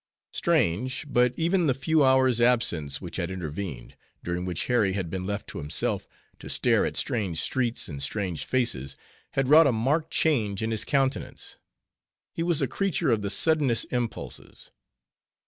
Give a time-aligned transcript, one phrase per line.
[0.31, 5.27] Strange, but even the few hours' absence which had intervened; during which, Harry had been
[5.27, 6.07] left to himself,
[6.39, 8.95] to stare at strange streets, and strange faces,
[9.33, 11.59] had wrought a marked change in his countenance.
[12.33, 14.71] He was a creature of the suddenest impulses.